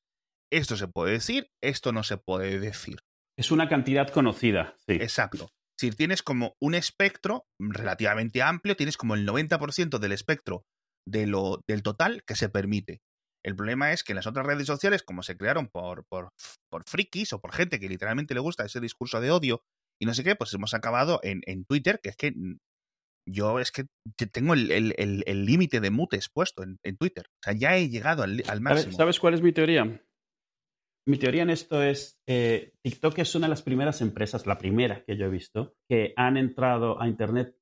[0.52, 3.00] Esto se puede decir, esto no se puede decir.
[3.38, 4.94] Es una cantidad conocida, sí.
[4.94, 5.50] Exacto.
[5.78, 10.64] Si tienes como un espectro relativamente amplio, tienes como el 90% del espectro
[11.06, 13.02] de lo, del total que se permite.
[13.44, 16.30] El problema es que en las otras redes sociales, como se crearon por, por,
[16.70, 19.62] por frikis o por gente que literalmente le gusta ese discurso de odio
[20.00, 22.34] y no sé qué, pues hemos acabado en, en Twitter, que es que
[23.26, 23.86] yo es que
[24.32, 27.26] tengo el límite de mutes puesto en, Twitter.
[27.28, 28.94] O sea, ya he llegado al, máximo.
[28.94, 30.02] ¿Sabes cuál es mi teoría?
[31.06, 35.04] Mi teoría en esto es, eh, TikTok es una de las primeras empresas, la primera
[35.04, 37.58] que yo he visto, que han entrado a Internet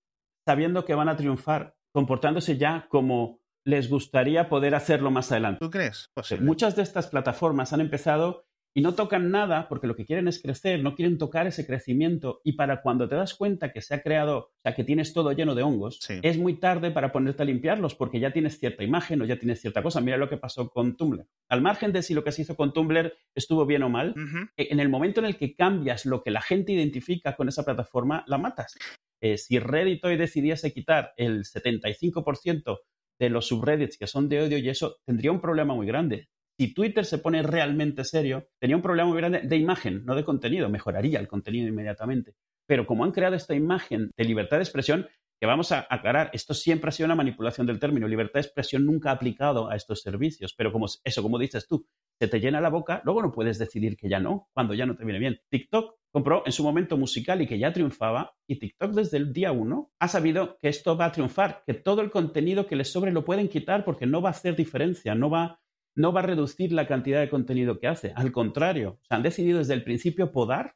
[0.48, 5.60] sabiendo que van a triunfar, comportándose ya como les gustaría poder hacerlo más adelante.
[5.60, 6.12] ¿Tú crees?
[6.40, 10.42] Muchas de estas plataformas han empezado y no tocan nada porque lo que quieren es
[10.42, 14.02] crecer, no quieren tocar ese crecimiento y para cuando te das cuenta que se ha
[14.02, 17.46] creado, o sea, que tienes todo lleno de hongos, es muy tarde para ponerte a
[17.46, 20.02] limpiarlos porque ya tienes cierta imagen o ya tienes cierta cosa.
[20.02, 21.26] Mira lo que pasó con Tumblr.
[21.50, 24.16] Al margen de si lo que se hizo con Tumblr estuvo bien o mal,
[24.56, 27.64] e, en el momento en el que cambias lo que la gente identifica con esa
[27.64, 28.78] plataforma, la matas.
[29.22, 32.80] Eh, si Reddit hoy decidiese quitar el 75%
[33.20, 36.30] de los subreddits que son de odio y eso tendría un problema muy grande
[36.62, 40.24] si Twitter se pone realmente serio, tenía un problema muy grande de imagen, no de
[40.24, 42.36] contenido, mejoraría el contenido inmediatamente.
[42.68, 45.08] Pero como han creado esta imagen de libertad de expresión,
[45.40, 48.86] que vamos a aclarar, esto siempre ha sido una manipulación del término, libertad de expresión
[48.86, 51.84] nunca ha aplicado a estos servicios, pero como eso, como dices tú,
[52.20, 54.96] se te llena la boca, luego no puedes decidir que ya no, cuando ya no
[54.96, 55.40] te viene bien.
[55.50, 59.52] TikTok compró en su momento musical y que ya triunfaba, y TikTok desde el día
[59.52, 63.12] uno ha sabido que esto va a triunfar, que todo el contenido que les sobre
[63.12, 65.60] lo pueden quitar porque no va a hacer diferencia, no va
[65.96, 68.14] no va a reducir la cantidad de contenido que hace.
[68.16, 70.76] Al contrario, se han decidido desde el principio podar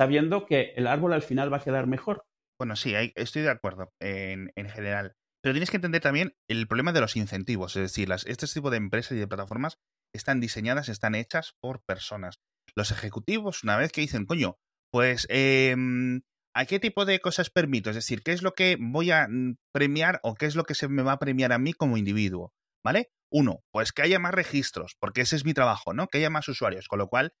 [0.00, 2.24] sabiendo que el árbol al final va a quedar mejor.
[2.58, 5.14] Bueno, sí, estoy de acuerdo en, general.
[5.42, 7.76] Pero tienes que entender también el problema de los incentivos.
[7.76, 9.78] Es decir, este tipo de empresas y de plataformas
[10.14, 12.40] están diseñadas, están hechas por personas.
[12.74, 14.56] Los ejecutivos, una vez que dicen, coño,
[14.90, 16.22] pues, em,
[16.54, 17.90] ¿a qué tipo de cosas permito?
[17.90, 20.74] Es decir, ¿qué es lo que voy a mm, premiar o qué es lo que
[20.74, 22.54] se me va a premiar a mí como individuo?
[22.84, 23.10] ¿Vale?
[23.30, 26.08] Uno, pues que haya más registros, porque ese es mi trabajo, ¿no?
[26.08, 27.32] Que haya más usuarios, con lo cual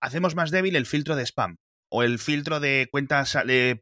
[0.00, 1.56] hacemos más débil el filtro de spam
[1.90, 3.80] o el filtro de cuentas eh,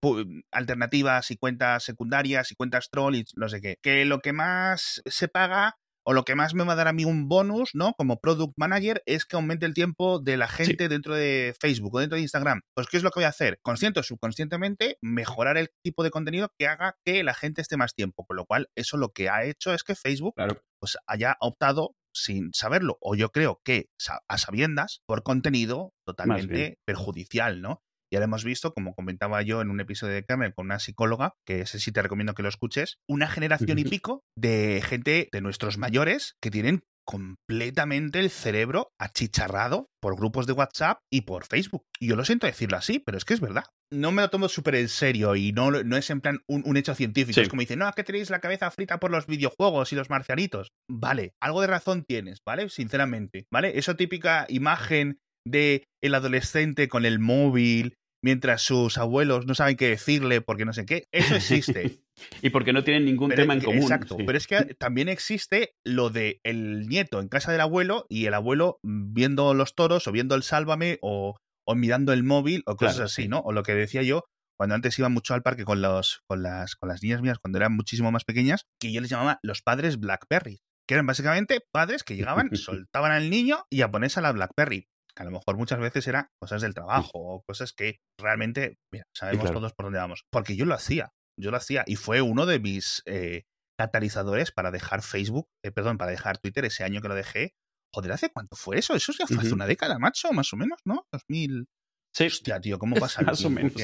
[0.51, 3.77] alternativas y cuentas secundarias y cuentas troll y no sé qué.
[3.83, 6.93] Que lo que más se paga o lo que más me va a dar a
[6.93, 7.95] mí un bonus, ¿no?
[7.95, 12.01] Como product manager, es que aumente el tiempo de la gente dentro de Facebook o
[12.01, 12.63] dentro de Instagram.
[12.75, 13.59] Pues, ¿qué es lo que voy a hacer?
[13.63, 17.95] Consciente o subconscientemente, mejorar el tipo de contenido que haga que la gente esté más
[17.95, 18.25] tiempo.
[18.27, 20.35] Con lo cual, eso lo que ha hecho es que Facebook
[20.81, 23.87] pues, haya optado sin saberlo, o yo creo que
[24.29, 27.83] a sabiendas, por contenido totalmente perjudicial, ¿no?
[28.13, 31.33] Ya lo hemos visto, como comentaba yo en un episodio de Kernel con una psicóloga,
[31.47, 35.41] que ese sí te recomiendo que lo escuches, una generación y pico de gente de
[35.41, 41.87] nuestros mayores que tienen completamente el cerebro achicharrado por grupos de WhatsApp y por Facebook.
[41.99, 43.65] Y yo lo siento decirlo así, pero es que es verdad.
[43.91, 46.95] No me lo tomo súper en serio y no, no es en plan un, hecho
[46.95, 47.41] científico.
[47.41, 50.11] Es como dicen, no, es que tenéis la cabeza frita por los videojuegos y los
[50.11, 50.69] marcianitos.
[50.87, 52.69] Vale, algo de razón tienes, ¿vale?
[52.69, 53.79] Sinceramente, ¿vale?
[53.79, 59.89] Esa típica imagen de el adolescente con el móvil mientras sus abuelos no saben qué
[59.89, 61.09] decirle porque no sé qué.
[61.13, 62.01] Eso existe.
[62.43, 63.83] y porque no tienen ningún tema en común.
[63.83, 64.17] Exacto.
[64.17, 68.35] Pero es que también existe lo de el nieto en casa del abuelo y el
[68.35, 71.37] abuelo viendo los toros o viendo el sálvame o,
[71.75, 73.41] mirando el móvil o cosas así, ¿no?
[73.41, 74.25] O lo que decía yo,
[74.59, 77.59] cuando antes iba mucho al parque con, los, con, las, con las niñas mías cuando
[77.59, 80.61] eran muchísimo más pequeñas, que yo les llamaba los padres Blackberry.
[80.87, 84.89] Que eran básicamente padres que llegaban, soltaban al niño y a ponerse a la Blackberry
[85.17, 89.05] que a lo mejor muchas veces era cosas del trabajo o cosas que realmente, mira,
[89.15, 90.25] sabemos todos por dónde vamos.
[90.31, 93.45] Porque yo lo hacía, yo lo hacía y fue uno de mis eh,
[93.79, 97.55] catalizadores para dejar Facebook, eh, perdón, para dejar Twitter ese año que lo dejé.
[97.95, 98.95] Joder, ¿hace cuánto fue eso?
[98.95, 101.07] Eso ya fue hace una década, macho, más o menos, ¿no?
[101.13, 101.67] 2000.
[102.15, 102.27] Sí.
[102.27, 103.23] Hostia, tío, ¿cómo pasa?
[103.23, 103.75] más o menos.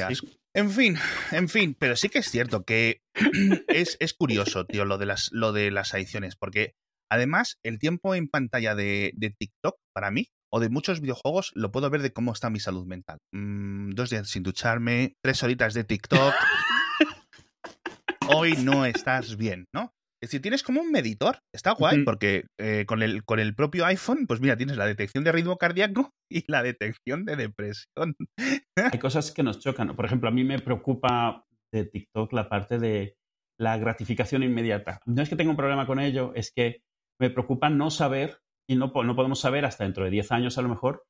[0.55, 0.97] En fin,
[1.33, 3.03] en fin, pero sí que es cierto que
[3.69, 6.75] es, es curioso, tío, lo de las, lo de las adicciones, porque
[7.11, 11.71] además el tiempo en pantalla de, de TikTok, para mí, o de muchos videojuegos lo
[11.71, 13.19] puedo ver de cómo está mi salud mental.
[13.33, 16.35] Mm, dos días sin ducharme, tres horitas de TikTok.
[18.29, 19.93] Hoy no estás bien, ¿no?
[20.21, 21.39] Es decir, tienes como un meditor.
[21.55, 25.23] Está guay, porque eh, con, el, con el propio iPhone, pues mira, tienes la detección
[25.23, 28.17] de ritmo cardíaco y la detección de depresión.
[28.77, 29.95] Hay cosas que nos chocan.
[29.95, 33.17] Por ejemplo, a mí me preocupa de TikTok la parte de
[33.61, 35.01] la gratificación inmediata.
[35.07, 36.83] No es que tenga un problema con ello, es que
[37.21, 40.63] me preocupa no saber y no, no podemos saber hasta dentro de 10 años a
[40.63, 41.07] lo mejor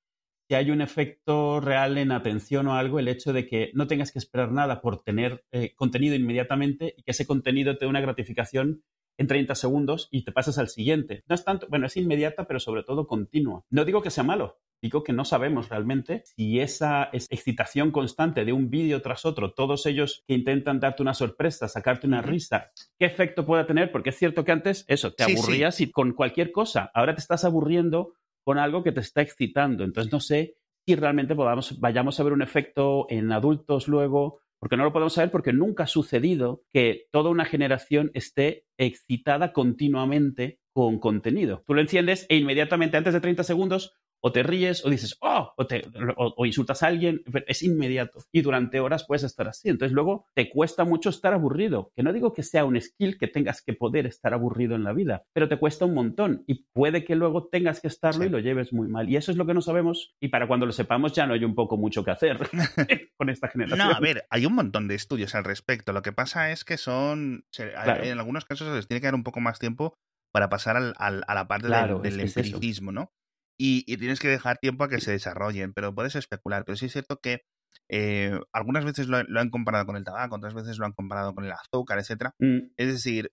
[0.49, 4.13] si hay un efecto real en atención o algo, el hecho de que no tengas
[4.13, 8.01] que esperar nada por tener eh, contenido inmediatamente y que ese contenido te dé una
[8.01, 8.83] gratificación
[9.19, 11.25] en 30 segundos y te pasas al siguiente.
[11.29, 13.65] No es tanto, bueno, es inmediata, pero sobre todo continua.
[13.69, 18.53] No digo que sea malo, digo que no sabemos realmente si esa excitación constante de
[18.53, 23.07] un vídeo tras otro, todos ellos que intentan darte una sorpresa, sacarte una risa, qué
[23.07, 26.91] efecto puede tener, porque es cierto que antes eso, te aburrías y con cualquier cosa,
[26.95, 29.85] ahora te estás aburriendo con algo que te está excitando.
[29.85, 30.55] Entonces no sé
[30.87, 35.13] si realmente podamos, vayamos a ver un efecto en adultos luego Porque no lo podemos
[35.13, 41.63] saber porque nunca ha sucedido que toda una generación esté excitada continuamente con contenido.
[41.67, 45.53] Tú lo enciendes e inmediatamente antes de 30 segundos o te ríes o dices, oh,
[45.57, 45.83] o, te,
[46.17, 48.25] o, insultas a alguien, es inmediato.
[48.33, 49.69] Y durante horas puedes estar así.
[49.69, 51.93] Entonces luego te cuesta mucho estar aburrido.
[51.95, 54.93] Que no digo que sea un skill que tengas que poder estar aburrido en la
[54.93, 58.39] vida, pero te cuesta un montón y puede que luego tengas que estarlo y lo
[58.39, 59.09] lleves muy mal.
[59.09, 61.45] Y eso es lo que no sabemos y para cuando lo sepamos ya no hay
[61.45, 62.39] un poco mucho que hacer
[63.17, 63.89] con esta generación.
[63.89, 65.93] No, a ver, hay un montón de estudios al respecto.
[65.93, 69.25] Lo que pasa es que son, en algunos casos se les tiene que dar un
[69.25, 69.95] poco más tiempo
[70.33, 73.13] para pasar al, a la parte del, empiricismo, ¿no?
[73.59, 76.65] Y, tienes que dejar tiempo a que se desarrollen, pero puedes especular.
[76.65, 77.43] Pero sí es cierto que
[77.91, 81.45] eh, algunas veces lo, han comparado con el tabaco, otras veces lo han comparado con
[81.45, 82.35] el azúcar, etcétera.
[82.39, 82.71] Mm.
[82.77, 83.33] Es decir,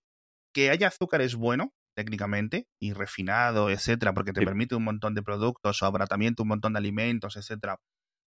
[0.52, 5.22] que haya azúcar es bueno técnicamente y refinado, etcétera, porque te permite un montón de
[5.22, 7.78] productos o abratamiento, un montón de alimentos, etcétera,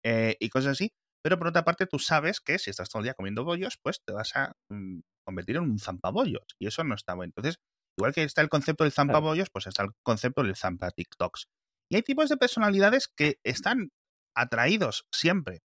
[0.03, 0.93] eh, y cosas así.
[1.23, 4.01] Pero por otra parte, tú sabes que si estás todo el día comiendo bollos, pues
[4.07, 6.45] te vas a mm, convertir en un zampabollos.
[6.59, 7.33] Y eso no está bueno.
[7.37, 7.61] Entonces,
[7.99, 11.47] igual que está el concepto del zampabollos, pues está el concepto del zampa TikToks.
[11.91, 13.91] Y hay tipos de personalidades que están
[14.37, 15.63] atraídos siempre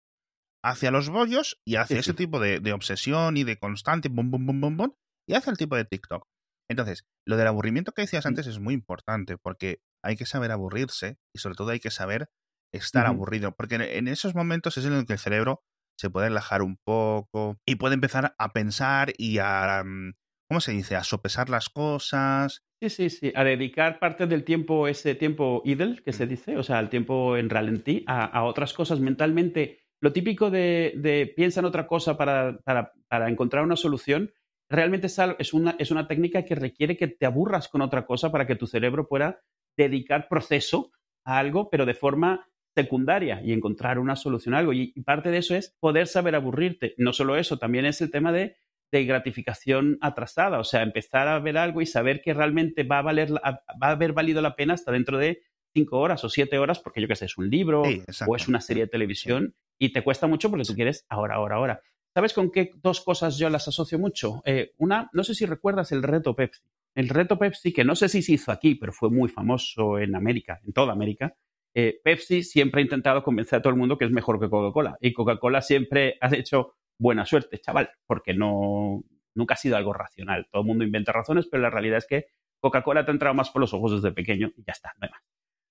[0.62, 4.60] hacia los bollos y hacia ese tipo de, obsesión y de constante bum, bum, bum,
[4.60, 4.92] bum, bum,
[5.26, 6.26] y hacia el tipo de TikTok.
[6.70, 11.16] Entonces, lo del aburrimiento que decías antes es muy importante porque hay que saber aburrirse
[11.34, 12.28] y sobre todo hay que saber
[12.72, 15.62] estar aburrido, porque en esos momentos es en el que el cerebro
[15.98, 20.12] se puede relajar un poco y puede empezar a pensar y a, mm,
[20.48, 23.32] ¿cómo se dice?, a sopesar las cosas Sí, sí, sí.
[23.34, 27.36] A dedicar parte del tiempo, ese tiempo idle, que se dice, o sea, el tiempo
[27.36, 29.80] en ralentí, a, otras cosas mentalmente.
[30.00, 34.32] Lo típico de, de piensa en otra cosa para, para, encontrar una solución,
[34.70, 38.46] realmente es, una, es una técnica que requiere que te aburras con otra cosa para
[38.46, 39.42] que tu cerebro pueda
[39.76, 40.90] dedicar proceso
[41.26, 44.72] a algo, pero de forma secundaria y encontrar una solución a algo.
[44.72, 46.94] y parte de eso es poder saber aburrirte.
[46.96, 48.56] No solo eso, también es el tema de
[48.92, 53.02] de gratificación atrasada, o sea, empezar a ver algo y saber que realmente va a,
[53.02, 56.80] valer, va a haber valido la pena hasta dentro de cinco horas o siete horas,
[56.80, 60.02] porque yo qué sé, es un libro o es una serie de televisión y te
[60.02, 61.80] cuesta mucho porque tú quieres ahora, ahora, ahora.
[62.12, 64.42] ¿Sabes con qué dos cosas yo las asocio mucho?
[64.44, 66.62] Eh, una, no sé si recuerdas el reto Pepsi.
[66.96, 70.16] El reto Pepsi, que no sé si se hizo aquí, pero fue muy famoso en
[70.16, 71.36] América, en toda América.
[71.72, 74.98] Eh, Pepsi siempre ha intentado convencer a todo el mundo que es mejor que Coca-Cola.
[75.00, 79.02] Y Coca-Cola siempre ha hecho buena suerte, chaval, porque no,
[79.34, 80.46] nunca ha sido algo racional.
[80.52, 82.26] Todo el mundo inventa razones, pero la realidad es que
[82.60, 85.10] Coca-Cola te ha entrado más por los ojos desde pequeño y ya está, no hay
[85.10, 85.22] más.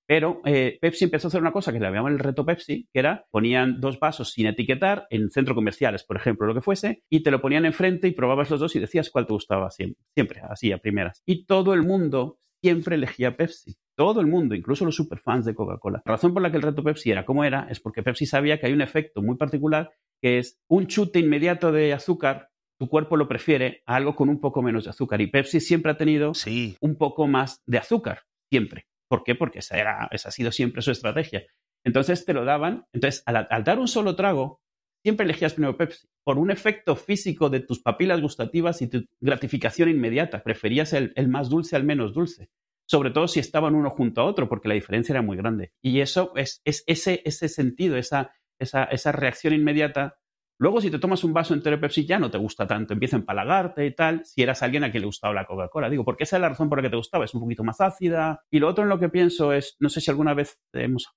[0.07, 2.99] Pero eh, Pepsi empezó a hacer una cosa que le llamaban el reto Pepsi, que
[2.99, 7.21] era ponían dos vasos sin etiquetar en centros comerciales, por ejemplo, lo que fuese, y
[7.21, 10.41] te lo ponían enfrente y probabas los dos y decías cuál te gustaba siempre, siempre
[10.49, 11.21] así a primeras.
[11.27, 13.75] Y todo el mundo siempre elegía Pepsi.
[13.95, 16.01] Todo el mundo, incluso los superfans de Coca-Cola.
[16.05, 18.59] La razón por la que el reto Pepsi era como era es porque Pepsi sabía
[18.59, 19.91] que hay un efecto muy particular
[20.21, 24.39] que es un chute inmediato de azúcar, tu cuerpo lo prefiere a algo con un
[24.39, 25.21] poco menos de azúcar.
[25.21, 26.31] Y Pepsi siempre ha tenido
[26.79, 28.85] un poco más de azúcar, siempre.
[29.09, 29.35] ¿Por qué?
[29.35, 31.43] Porque esa, era, esa ha sido siempre su estrategia.
[31.83, 32.85] Entonces te lo daban.
[32.93, 34.61] Entonces, al, dar un solo trago,
[35.03, 36.07] siempre elegías primero Pepsi.
[36.23, 40.43] Por un efecto físico de tus papilas gustativas y tu gratificación inmediata.
[40.43, 42.49] Preferías el, más dulce al menos dulce.
[42.85, 45.73] Sobre todo si estaban uno junto a otro, porque la diferencia era muy grande.
[45.81, 50.17] Y eso es, es ese, ese sentido, esa, esa, reacción inmediata.
[50.57, 53.15] Luego, si te tomas un vaso entero de Pepsi, ya no te gusta tanto, empieza
[53.15, 55.89] a empalagarte y tal, si eras alguien a quien le gustaba la Coca-Cola.
[55.89, 57.79] Digo, porque esa es la razón por la que te gustaba, es un poquito más
[57.79, 58.43] ácida.
[58.51, 61.07] Y lo otro en lo que pienso es, no sé si alguna vez hemos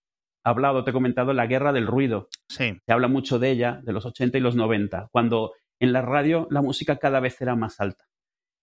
[0.45, 2.29] hablado, te he comentado, la guerra del ruido.
[2.49, 2.79] Sí.
[2.85, 6.47] Se habla mucho de ella, de los 80 y los 90, cuando en la radio
[6.51, 8.05] la música cada vez era más alta.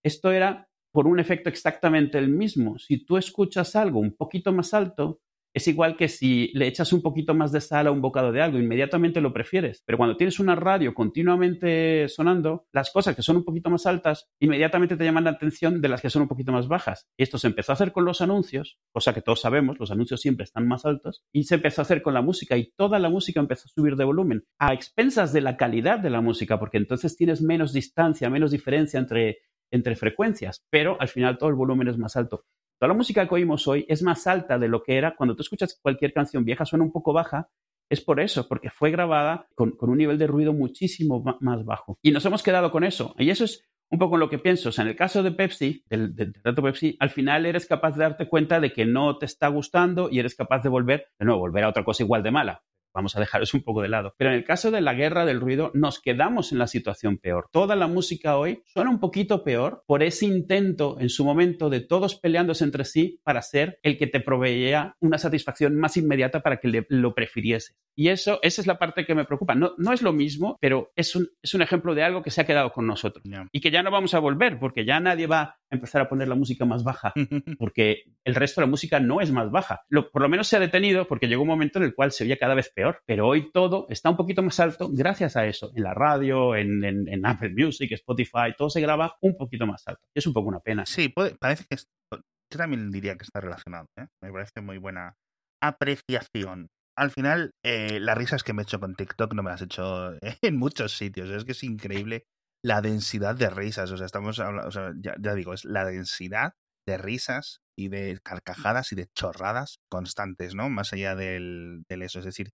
[0.04, 2.80] Esto era por un efecto exactamente el mismo.
[2.80, 5.20] Si tú escuchas algo un poquito más alto,
[5.54, 8.42] es igual que si le echas un poquito más de sal a un bocado de
[8.42, 9.84] algo, inmediatamente lo prefieres.
[9.86, 14.30] Pero cuando tienes una radio continuamente sonando, las cosas que son un poquito más altas,
[14.40, 17.08] inmediatamente te llaman la atención de las que son un poquito más bajas.
[17.18, 20.44] Esto se empezó a hacer con los anuncios, cosa que todos sabemos, los anuncios siempre
[20.44, 23.40] están más altos, y se empezó a hacer con la música y toda la música
[23.40, 27.16] empezó a subir de volumen, a expensas de la calidad de la música, porque entonces
[27.16, 29.40] tienes menos distancia, menos diferencia entre,
[29.72, 32.46] entre frecuencias, pero al final todo el volumen es más alto.
[32.80, 35.14] Toda la música que oímos hoy es más alta de lo que era.
[35.16, 37.50] Cuando tú escuchas cualquier canción vieja suena un poco baja,
[37.90, 42.00] es por eso, porque fue grabada con, un nivel de ruido muchísimo más bajo.
[42.02, 43.16] Y nos hemos quedado con eso.
[43.18, 44.70] Y eso es un poco lo que pienso.
[44.82, 48.62] En el caso de Pepsi, del, reto Pepsi, al final eres capaz de darte cuenta
[48.62, 51.70] de que no te está gustando y eres capaz de volver, de nuevo, volver a
[51.70, 52.64] otra cosa igual de mala.
[52.94, 54.14] Vamos a dejar eso un poco de lado.
[54.18, 57.50] Pero en el caso de la guerra del ruido, nos quedamos en la situación peor.
[57.52, 61.82] Toda la música hoy suena un poquito peor por ese intento en su momento de
[61.82, 66.58] todos peleándose entre sí para ser el que te proveía una satisfacción más inmediata para
[66.58, 67.76] que lo prefiriese.
[67.96, 69.56] Y eso, esa es la parte que me preocupa.
[69.56, 72.42] No, no es lo mismo, pero es un, es un ejemplo de algo que se
[72.42, 73.24] ha quedado con nosotros.
[73.52, 76.36] Y que ya no vamos a volver, porque ya nadie va empezar a poner la
[76.36, 77.14] música más baja,
[77.60, 79.82] porque el resto de la música no es más baja.
[79.90, 82.24] Lo, por lo menos se ha detenido porque llegó un momento en el cual se
[82.24, 83.02] oía cada vez peor.
[83.06, 85.72] Pero hoy todo está un poquito más alto gracias a eso.
[85.76, 90.02] En la radio, en, en, Apple Music, Spotify, todo se graba un poquito más alto.
[90.16, 90.86] Es un poco una pena.
[90.86, 91.78] Sí, parece que...
[92.12, 93.88] yo también diría que está relacionado.
[93.98, 94.08] ¿eh?
[94.22, 95.16] Me parece muy buena
[95.62, 99.62] apreciación al final, eh, las risas que me he hecho con TikTok no me las
[99.62, 101.30] he hecho en muchos sitios.
[101.30, 102.26] Es que es increíble
[102.64, 103.92] la densidad de risas.
[103.92, 106.54] O sea, estamos hablando, o sea, ya, digo, es la densidad
[106.88, 110.70] de risas y de carcajadas y de chorradas constantes, ¿no?
[110.70, 112.20] Más allá del, eso.
[112.20, 112.52] Es decir,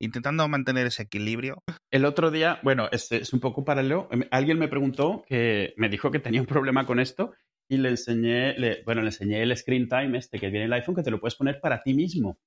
[0.00, 1.62] intentando mantener ese equilibrio.
[1.90, 4.08] El otro día, bueno, es, es un poco paralelo.
[4.10, 7.32] Em, alguien me preguntó que me dijo que tenía un problema con esto
[7.68, 10.80] y le enseñé, le, bueno, le enseñé el screen time este que viene en el
[10.80, 12.38] iPhone que te lo puedes poner para ti mismo.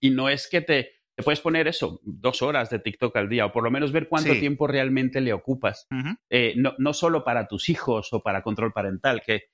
[0.00, 3.46] Y no es que te, te puedes poner eso, dos horas de TikTok al día,
[3.46, 5.86] o por lo menos ver cuánto tiempo realmente le ocupas.
[6.28, 9.44] Eh, no, no, solo para tus hijos o para control parental, que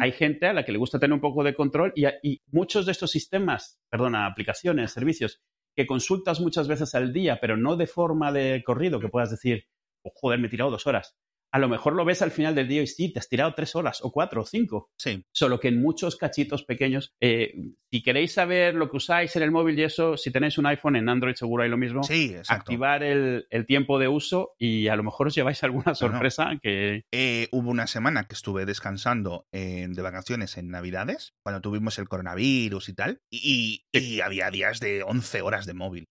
[0.00, 2.86] hay gente a la que le gusta tener un poco de control y, y, muchos
[2.86, 5.40] de estos sistemas, perdona, aplicaciones, servicios,
[5.76, 9.66] que consultas muchas veces al día, pero no de forma de corrido, que puedas decir,
[10.02, 11.19] oh, joder, me he tirado dos horas
[11.52, 13.74] a lo mejor lo ves al final del día y sí, te has tirado tres
[13.74, 14.90] horas o cuatro o cinco.
[14.96, 15.24] Sí.
[15.32, 17.54] Solo que en muchos cachitos pequeños, eh,
[17.90, 20.96] si queréis saber lo que usáis en el móvil y eso, si tenéis un iPhone
[20.96, 22.02] en Android seguro hay lo mismo.
[22.02, 27.04] Sí, Activar el, tiempo de uso y a lo mejor os lleváis alguna sorpresa que...
[27.12, 32.88] Eh, hubo una semana que estuve descansando de vacaciones en Navidades, cuando tuvimos el coronavirus
[32.88, 33.84] y tal, y,
[34.22, 36.08] había días de 11 horas de móvil.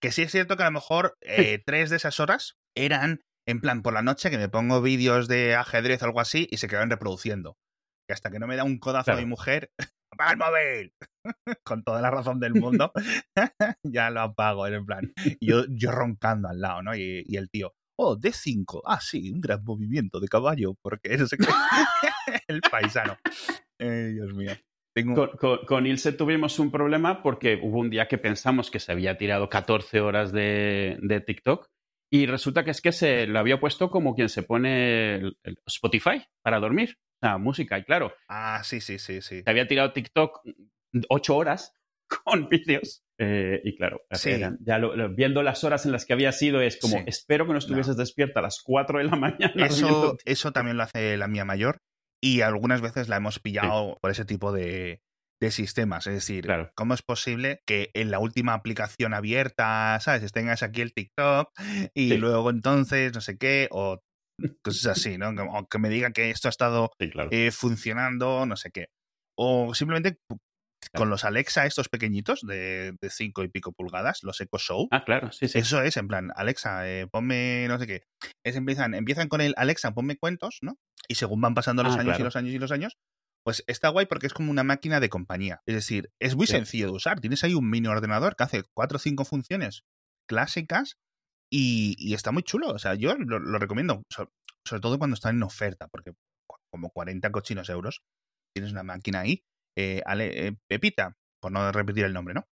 [0.00, 3.60] Que sí es cierto que a lo mejor eh, tres de esas horas eran en
[3.60, 6.68] plan por la noche que me pongo vídeos de ajedrez o algo así y se
[6.68, 7.56] quedan reproduciendo.
[8.08, 9.70] Y hasta que no me da un codazo a mi mujer,
[10.12, 10.94] ¡apaga el móvil!
[11.64, 12.92] Con toda la razón del mundo,
[13.84, 15.12] ya lo apago, en plan.
[15.40, 16.96] yo, yo roncando al lado, ¿no?
[16.96, 21.36] Y, el tío, oh, D5, ah, sí, un gran movimiento de caballo, porque eso se
[22.48, 23.16] el paisano.
[23.78, 24.52] Dios mío.
[25.66, 29.48] Con, Ilse tuvimos un problema porque hubo un día que pensamos que se había tirado
[29.48, 31.70] 14 horas de, de TikTok
[32.14, 36.22] y resulta que es que se lo había puesto como quien se pone el, Spotify
[36.42, 36.98] para dormir.
[37.22, 38.12] O sea, música, y claro.
[38.28, 39.40] Ah, sí, sí, sí, sí.
[39.42, 40.42] Se había tirado TikTok
[41.08, 41.72] ocho horas
[42.24, 43.02] con vídeos.
[43.16, 44.02] Eh, y claro,
[44.60, 44.78] ya
[45.16, 48.40] viendo las horas en las que había sido, es como, espero que no estuvieses despierta
[48.40, 49.66] a las cuatro de la mañana.
[49.66, 51.78] Eso, eso también lo hace la mía mayor.
[52.20, 55.00] Y algunas veces la hemos pillado por ese tipo de,
[55.42, 56.06] de sistemas.
[56.06, 60.30] Es decir, ¿cómo es posible que en la última aplicación abierta, ¿sabes?
[60.30, 61.50] Tengas aquí el TikTok
[61.94, 64.00] y luego entonces no sé qué, o
[64.62, 65.30] cosas así, ¿no?
[65.30, 68.86] O que me diga que esto ha estado eh, funcionando, no sé qué.
[69.36, 70.18] O simplemente
[70.94, 74.88] con los Alexa, estos pequeñitos de, de cinco y pico pulgadas, los Echo Show.
[74.90, 75.58] Ah, claro, sí, sí.
[75.58, 78.02] Eso es, en plan, Alexa, eh, ponme no sé qué.
[78.44, 80.76] Es, empiezan, empiezan con el Alexa, ponme cuentos, ¿no?
[81.08, 82.96] Y según van pasando los ah, años y los años y los años,
[83.44, 85.62] pues está guay porque es como una máquina de compañía.
[85.66, 87.20] Es decir, es muy sencillo de usar.
[87.20, 89.84] Tienes ahí un mini ordenador que hace cuatro o cinco funciones
[90.28, 90.96] clásicas
[91.50, 92.68] y, está muy chulo.
[92.68, 96.12] O sea, yo lo, recomiendo, sobre, todo cuando están en oferta, porque
[96.70, 98.02] como 40 cochinos euros
[98.54, 99.44] tienes una máquina ahí.
[99.76, 102.46] Eh, eh, Pepita, por no repetir el nombre, ¿no?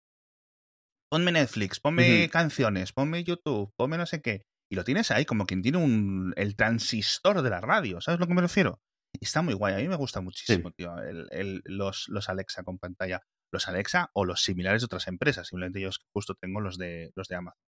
[1.12, 4.44] Ponme Netflix, ponme canciones, ponme YouTube, ponme no sé qué.
[4.72, 8.22] Y lo tienes ahí como quien tiene un, el transistor de la radio, ¿sabes a
[8.22, 8.80] lo que me refiero?
[9.26, 9.74] Está muy guay.
[9.74, 13.22] A mí me gusta muchísimo, tío, el, los, los Alexa con pantalla.
[13.52, 15.48] Los Alexa o los similares de otras empresas.
[15.48, 17.69] Simplemente yo justo tengo los de, los de Amazon.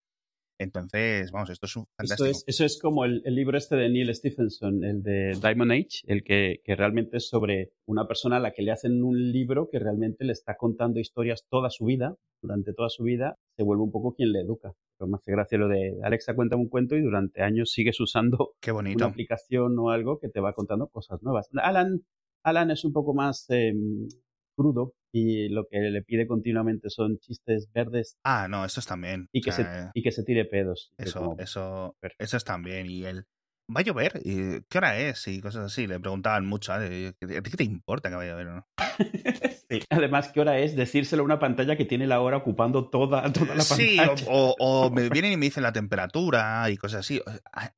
[0.57, 2.29] Entonces, vamos, esto es un fantástico.
[2.29, 6.01] Eso es, eso es como el, libro este de Neil Stephenson, el de Diamond Age,
[6.05, 9.69] el que, que, realmente es sobre una persona a la que le hacen un libro
[9.69, 13.83] que realmente le está contando historias toda su vida, durante toda su vida, se vuelve
[13.83, 14.73] un poco quien le educa.
[14.97, 18.53] Pero me hace gracia lo de Alexa cuenta un cuento y durante años sigues usando
[18.59, 18.97] Qué bonito.
[18.97, 21.49] una aplicación o algo que te va contando cosas nuevas.
[21.55, 22.03] Alan,
[22.43, 24.07] Alan es un poco más em,
[24.55, 28.17] crudo y lo que le pide continuamente son chistes verdes.
[28.23, 29.29] Ah, no, eso es también.
[29.31, 30.91] Y que, se, y que se tire pedos.
[30.97, 32.87] Eso, eso, eso es también.
[32.87, 33.25] Y él,
[33.69, 34.21] ¿va a llover?
[34.23, 35.27] ¿Y ¿Qué hora es?
[35.27, 35.85] Y cosas así.
[35.85, 36.73] Le preguntaban mucho.
[36.81, 37.09] ¿eh?
[37.09, 38.67] ¿A ti qué te importa que vaya a llover o no?
[39.89, 40.75] Además, ¿qué hora es?
[40.75, 44.17] Decírselo a una pantalla que tiene la hora ocupando toda, toda la pantalla.
[44.17, 47.21] Sí, o, me vienen y me dicen la temperatura y cosas así.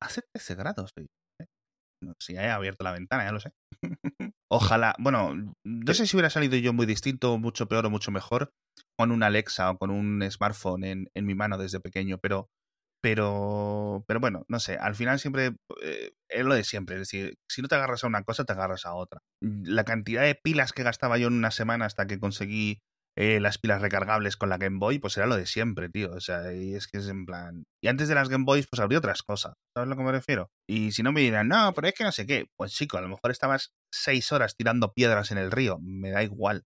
[0.00, 0.94] Hace 13 grados.
[2.18, 3.52] Si he abierto la ventana, ya lo sé.
[4.50, 8.50] Ojalá, bueno, no sé si hubiera salido yo muy distinto, mucho peor o mucho mejor
[8.98, 12.48] con un Alexa o con un smartphone en, en mi mano desde pequeño, pero
[13.02, 17.34] pero, pero bueno, no sé, al final siempre eh, es lo de siempre, es decir,
[17.48, 19.20] si no te agarras a una cosa, te agarras a otra.
[19.40, 22.80] La cantidad de pilas que gastaba yo en una semana hasta que conseguí
[23.16, 26.12] eh, las pilas recargables con la Game Boy, pues era lo de siempre, tío.
[26.12, 27.64] O sea, y es que es en plan.
[27.82, 29.54] Y antes de las Game Boys, pues habría otras cosas.
[29.74, 30.50] ¿Sabes a lo que me refiero?
[30.68, 32.46] Y si no me dirán, no, pero es que no sé qué.
[32.56, 35.78] Pues chico, a lo mejor estabas seis horas tirando piedras en el río.
[35.80, 36.62] Me da igual.